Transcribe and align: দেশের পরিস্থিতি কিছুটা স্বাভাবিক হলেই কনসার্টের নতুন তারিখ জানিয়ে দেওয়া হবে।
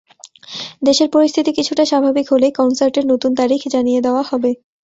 দেশের 0.81 1.09
পরিস্থিতি 1.11 1.51
কিছুটা 1.57 1.83
স্বাভাবিক 1.85 2.25
হলেই 2.29 2.53
কনসার্টের 2.59 3.05
নতুন 3.11 3.31
তারিখ 3.39 3.61
জানিয়ে 3.73 4.03
দেওয়া 4.05 4.23
হবে। 4.29 4.51